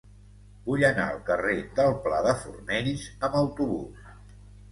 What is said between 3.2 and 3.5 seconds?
amb